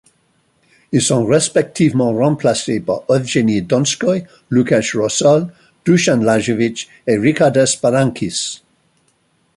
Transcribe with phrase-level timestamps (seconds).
[0.91, 5.45] Ils sont respectivement remplacés par Evgeny Donskoy, Lukáš Rosol,
[5.85, 8.63] Dušan Lajović et Ričardas Berankis.